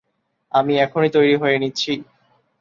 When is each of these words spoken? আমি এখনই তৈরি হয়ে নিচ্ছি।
আমি 0.51 0.73
এখনই 0.77 1.09
তৈরি 1.09 1.35
হয়ে 1.35 1.57
নিচ্ছি। 1.59 1.91